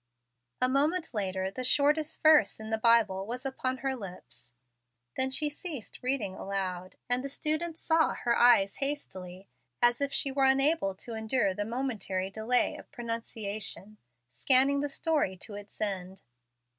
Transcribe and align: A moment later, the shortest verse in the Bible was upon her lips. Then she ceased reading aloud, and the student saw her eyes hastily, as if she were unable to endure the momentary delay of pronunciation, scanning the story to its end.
A 0.59 0.67
moment 0.67 1.13
later, 1.13 1.51
the 1.51 1.63
shortest 1.63 2.23
verse 2.23 2.59
in 2.59 2.71
the 2.71 2.79
Bible 2.79 3.27
was 3.27 3.45
upon 3.45 3.77
her 3.85 3.95
lips. 3.95 4.51
Then 5.15 5.29
she 5.29 5.47
ceased 5.47 5.99
reading 6.01 6.33
aloud, 6.33 6.95
and 7.07 7.23
the 7.23 7.29
student 7.29 7.77
saw 7.77 8.15
her 8.15 8.35
eyes 8.35 8.77
hastily, 8.77 9.47
as 9.79 10.01
if 10.01 10.11
she 10.11 10.31
were 10.31 10.45
unable 10.45 10.95
to 10.95 11.13
endure 11.13 11.53
the 11.53 11.65
momentary 11.65 12.31
delay 12.31 12.75
of 12.77 12.91
pronunciation, 12.91 13.97
scanning 14.27 14.79
the 14.79 14.89
story 14.89 15.37
to 15.37 15.53
its 15.53 15.79
end. 15.79 16.23